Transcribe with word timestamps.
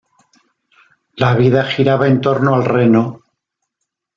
La 1.15 1.35
vida 1.35 1.63
giraba 1.63 2.07
en 2.07 2.19
torno 2.21 2.55
al 2.55 2.65
reno. 2.65 3.19